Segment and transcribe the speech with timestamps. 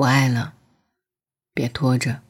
[0.00, 0.54] 不爱了，
[1.52, 2.20] 别拖着。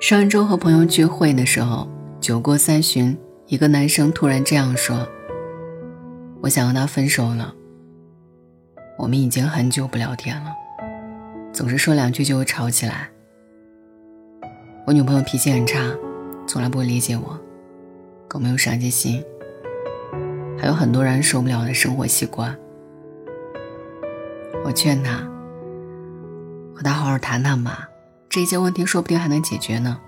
[0.00, 1.88] 上周和朋友聚会的时候，
[2.20, 3.16] 酒过三巡，
[3.46, 5.06] 一个男生突然这样说
[6.42, 7.54] ：“我想和他分手了。
[8.98, 10.52] 我们已经很久不聊天了，
[11.52, 13.08] 总是说两句就会吵起来。
[14.86, 15.78] 我女朋友脾气很差，
[16.46, 17.38] 从来不会理解我，
[18.26, 19.22] 更没有上进心，
[20.58, 22.56] 还有很多人受不了的生活习惯。
[24.64, 25.18] 我劝他
[26.74, 27.88] 和他好好谈谈吧。”
[28.30, 29.98] 这些问题说不定还能解决呢。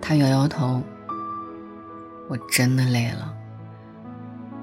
[0.00, 0.80] 他摇摇头。
[2.28, 3.34] 我真的累了。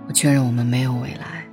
[0.07, 1.43] 我确认我们没有未来。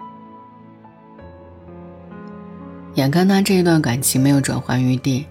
[2.94, 5.26] 眼看他这一段感情没有转圜余地，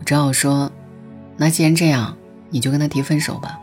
[0.00, 0.68] 我只好说
[1.44, 2.16] ：“那既然这样，
[2.50, 3.58] 你就跟他提分手吧。”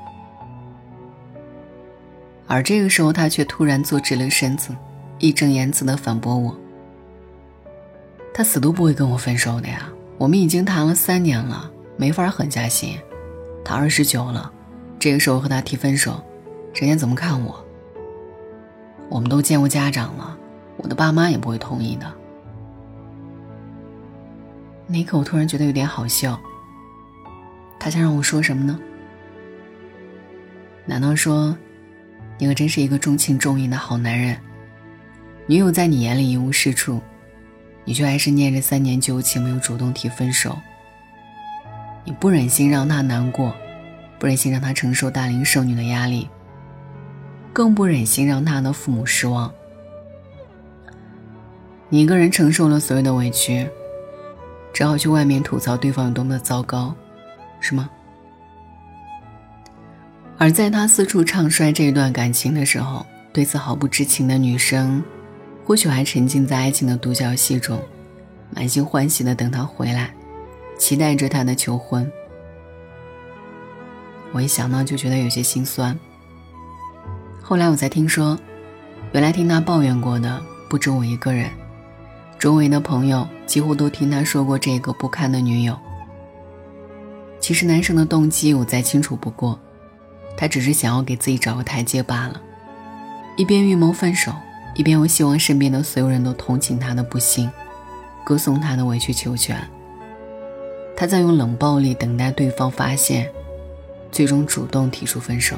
[2.45, 4.75] 而这个时候，他却突然坐直了身子，
[5.17, 6.53] 义正言辞的反驳我
[8.35, 12.99] ：“他死都不会跟我分手的呀。”我们已经谈了三年了，没法狠下心。
[13.63, 14.51] 他二十九了，
[14.99, 16.21] 这个时候和他提分手，
[16.73, 17.65] 人家怎么看我？
[19.07, 20.37] 我们都见过家长了，
[20.75, 22.05] 我的爸妈也不会同意的。
[24.85, 26.37] 那一刻，我突然觉得有点好笑。
[27.89, 28.79] 他想让我说什么呢？
[30.85, 31.57] 难道说，
[32.37, 34.37] 你可真是一个重情重义的好男人？
[35.47, 37.01] 女友在你眼里一无是处。
[37.85, 40.55] 你却还是念着三年旧情，没有主动提分手。
[42.03, 43.55] 你不忍心让他难过，
[44.19, 46.29] 不忍心让他承受大龄剩女的压力，
[47.51, 49.51] 更不忍心让他的父母失望。
[51.87, 53.67] 你一个人承受了所有的委屈，
[54.71, 56.93] 只好去外面吐槽对方有多么的糟糕，
[57.59, 57.89] 是吗？
[60.37, 65.03] 而在他四处唱衰这一段感情的时候，对此毫不知情的女生。
[65.65, 67.79] 或许还沉浸在爱情的独角戏中，
[68.49, 70.11] 满心欢喜的等他回来，
[70.79, 72.11] 期待着他的求婚。
[74.31, 75.95] 我一想到就觉得有些心酸。
[77.39, 78.35] 后来我才听说，
[79.11, 81.51] 原来听他抱怨过的不止我一个人，
[82.39, 85.77] 周围的朋友几乎都听他说过这个不堪的女友。
[87.39, 89.59] 其实男生的动机我再清楚不过，
[90.37, 92.41] 他只是想要给自己找个台阶罢了，
[93.37, 94.31] 一边预谋分手。
[94.75, 97.49] 一边又希望身边的所有人都同情他的不幸，
[98.23, 99.59] 歌颂他的委曲求全。
[100.95, 103.29] 他在用冷暴力等待对方发现，
[104.09, 105.57] 最终主动提出分手。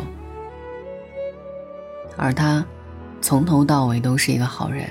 [2.18, 2.66] 而他，
[3.22, 4.88] 从头到尾都是一个好人。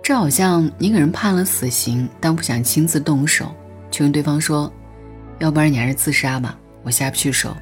[0.00, 3.50] 这好像你给人判了死刑，但不想亲自动手，
[3.94, 4.72] 去跟对方说
[5.38, 7.56] ：“要不然你还是自杀吧，我下不去手。”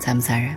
[0.00, 0.56] 残不残忍？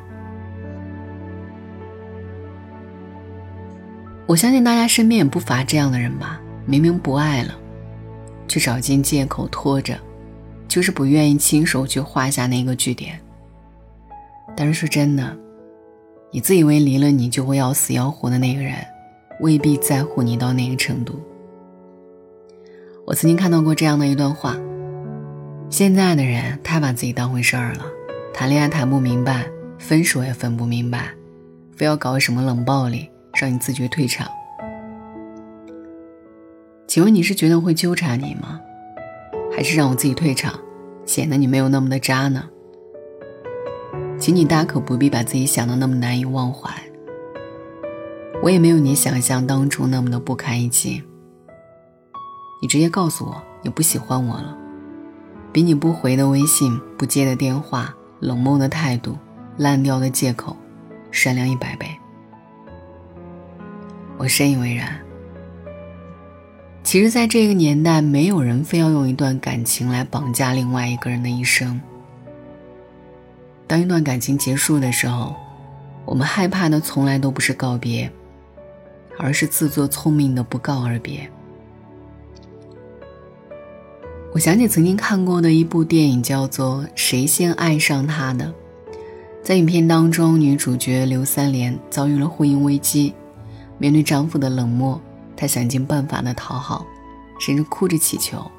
[4.26, 7.54] 我相信大家身边也不乏这样的人吧，明明不爱了，
[8.48, 10.00] 却找尽借口拖着，
[10.66, 13.20] 就是不愿意亲手去画下那个句点。
[14.56, 15.38] 但是说真的，
[16.32, 18.78] 你自以为离了你就会要死要活的那个人，
[19.42, 21.22] 未必在乎你到那个程度。
[23.06, 24.56] 我曾经看到过这样的一段话：
[25.70, 27.86] 现在的人太把自己当回事儿了，
[28.34, 29.46] 谈恋爱谈不明白，
[29.78, 31.10] 分手也分不明白，
[31.76, 33.10] 非要搞什么冷暴力。
[33.40, 34.28] 让你自觉退场。
[36.86, 38.60] 请问你是觉得会纠缠你吗？
[39.52, 40.60] 还是让我自己退场，
[41.06, 42.44] 显得你没有那么的渣呢？
[44.20, 46.70] 请你大可不必把自己想的那么难以忘怀。
[48.44, 51.02] 我也没有你想象当中那么的不堪一击。
[52.62, 54.56] 你直接告诉我你不喜欢我了，
[55.52, 59.18] 比你不回的微信、不接的电话、冷漠的态度、
[59.58, 60.56] 烂掉的借口，
[61.10, 61.88] 善良一百倍。
[64.18, 64.96] 我深以为然。
[66.84, 71.82] 其实，在这个年代，没有人非要用一段感情来绑架另外一个人的一生。
[73.66, 75.36] 当一段感情结束的时候，
[76.06, 78.12] 我们害怕的从来都不是告别，
[79.18, 81.28] 而是自作聪明的不告而别。
[84.34, 88.46] 我想起曾经看过的一部电影，叫做《谁先爱上他的》。
[89.44, 93.14] 在影片当中，女主角刘三连遭遇了婚姻危机。
[93.78, 95.02] 面对丈夫的冷漠，
[95.36, 96.86] 她想尽办法的讨好，
[97.42, 98.50] 甚至哭着祈求：“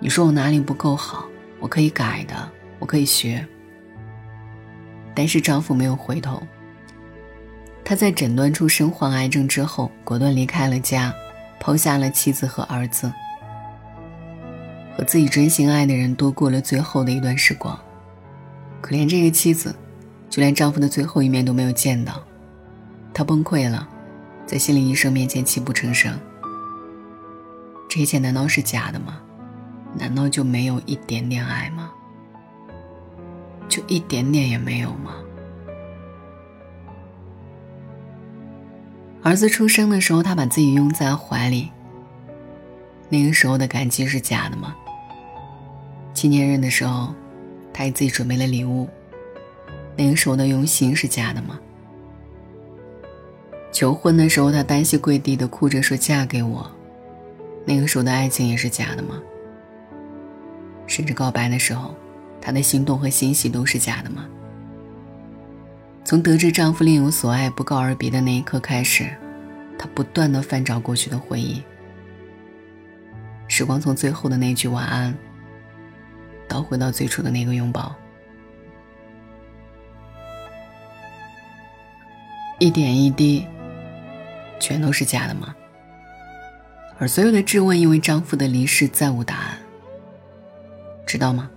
[0.00, 1.24] 你说我哪里不够好？
[1.60, 2.34] 我可以改的，
[2.78, 3.46] 我可以学。”
[5.16, 6.42] 但是丈夫没有回头。
[7.82, 11.14] 他在诊断出身患癌症之后，果断离开了家，
[11.58, 13.10] 抛下了妻子和儿子。
[14.96, 17.78] 和自己真心爱的人多过了最后的一段时光。
[18.80, 19.74] 可怜这个妻子，
[20.30, 22.22] 就连丈夫的最后一面都没有见到，
[23.12, 23.86] 她崩溃了，
[24.46, 26.18] 在心理医生面前泣不成声。
[27.88, 29.20] 这一切难道是假的吗？
[29.98, 31.90] 难道就没有一点点爱吗？
[33.68, 35.14] 就一点点也没有吗？
[39.22, 41.70] 儿子出生的时候，他把自己拥在怀里。
[43.08, 44.74] 那个时候的感激是假的吗？
[46.16, 47.14] 纪念日的时候，
[47.74, 48.88] 他给自己准备了礼物。
[49.94, 51.60] 那个时候的用心是假的吗？
[53.70, 56.70] 求婚的时候，他单膝跪地的哭着说：“嫁给我。”
[57.66, 59.20] 那个时候的爱情也是假的吗？
[60.86, 61.94] 甚至告白的时候，
[62.40, 64.26] 她的心动和欣喜都是假的吗？
[66.02, 69.10] 从得知丈夫另有所爱不告而别的那一刻开始，
[69.78, 71.62] 她不断的翻找过去的回忆。
[73.48, 75.14] 时光从最后的那句晚安，
[76.48, 77.94] 倒回到最初的那个拥抱，
[82.58, 83.46] 一点一滴，
[84.58, 85.54] 全都是假的吗？
[86.98, 89.58] 而所有的质问，因为丈夫的离世再无答案。
[91.04, 91.50] 知道吗？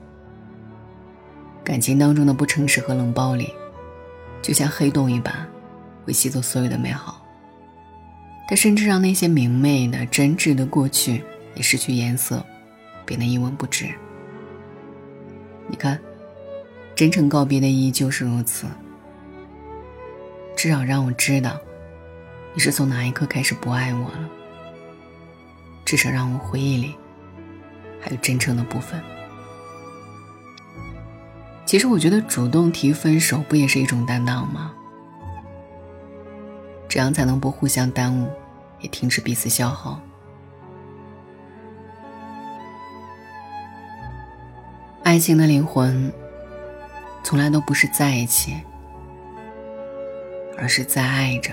[1.63, 3.53] 感情当中的不诚实和冷暴力，
[4.41, 5.33] 就像黑洞一般，
[6.03, 7.25] 会吸走所有的美好。
[8.47, 11.23] 它甚至让那些明媚的、真挚的过去
[11.55, 12.43] 也失去颜色，
[13.05, 13.87] 变得一文不值。
[15.69, 15.99] 你看，
[16.95, 18.65] 真诚告别的意义就是如此。
[20.55, 21.57] 至少让我知道，
[22.53, 24.29] 你是从哪一刻开始不爱我了。
[25.85, 26.95] 至少让我回忆里，
[28.01, 29.01] 还有真诚的部分。
[31.65, 34.73] 其实我觉得主动提分手不也是一种担当吗？
[36.87, 38.27] 这样才能不互相耽误，
[38.79, 40.01] 也停止彼此消耗。
[45.09, 46.13] 爱情的灵魂，
[47.23, 48.53] 从来都不是在一起，
[50.55, 51.51] 而是在爱着。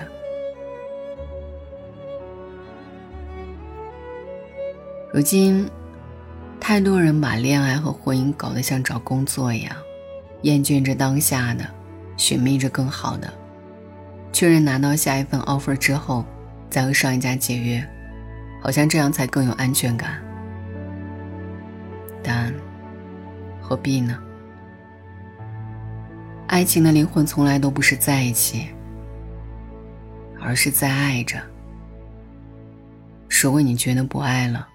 [5.11, 5.67] 如今，
[6.61, 9.75] 太多人把恋爱和婚姻搞得像找工作一样。
[10.43, 11.65] 厌倦着当下的，
[12.19, 13.33] 寻觅着更好的，
[14.35, 16.27] 确认拿到下一份 offer 之后，
[16.69, 17.83] 再和上一家解约，
[18.61, 20.23] 好像这样才更有安全感。
[22.23, 22.53] 但
[23.69, 24.17] 何必呢？
[26.47, 28.69] 爱情的灵魂从来都不是在一起，
[30.41, 31.43] 而是在爱着。
[33.29, 34.69] 如果你觉得不爱了，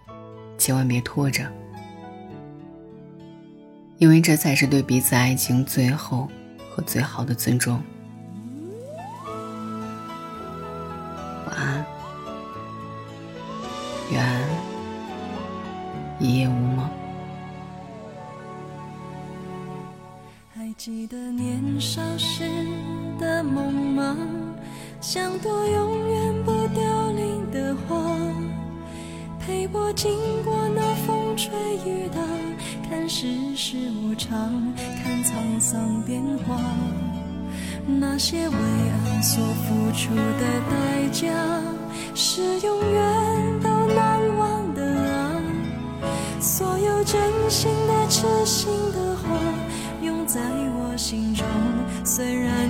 [0.57, 1.49] 千万别拖着。
[3.97, 6.29] 因为这才是对彼此爱情最后
[6.69, 7.81] 和最好的尊重。
[11.47, 11.85] 晚安，
[14.11, 14.21] 愿
[33.13, 33.27] 世
[33.57, 34.73] 事无常，
[35.03, 36.57] 看沧桑变化，
[37.85, 41.29] 那些为爱所付出的代价，
[42.15, 44.81] 是永远都难忘的
[45.11, 45.43] 啊！
[46.39, 49.37] 所有真心的、痴心的话，
[50.01, 51.45] 永在我心中，
[52.05, 52.69] 虽然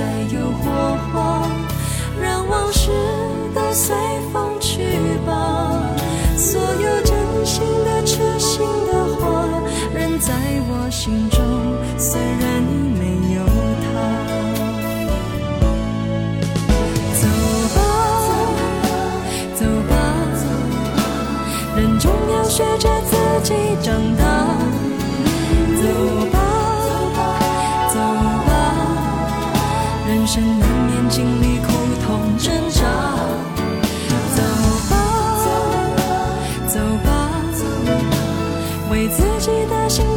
[0.00, 0.49] 再有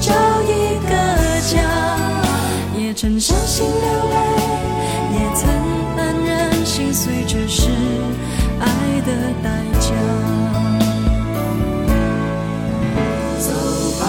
[0.06, 0.12] 找
[0.44, 0.92] 一个
[1.50, 1.56] 家，
[2.78, 4.16] 也曾伤心流泪，
[5.14, 5.50] 也曾
[5.96, 7.70] 黯然心碎，这是
[8.60, 8.68] 爱
[9.06, 9.88] 的代价。
[13.40, 13.48] 走
[13.98, 14.04] 吧，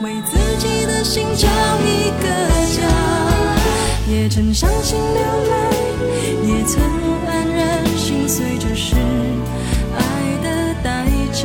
[0.00, 1.46] 为自己的心找
[1.84, 2.26] 一个
[2.74, 2.88] 家，
[4.10, 5.54] 也曾伤心流泪，
[6.48, 6.80] 也曾
[7.26, 8.96] 黯然心碎，这是
[9.94, 9.98] 爱
[10.42, 11.44] 的代价。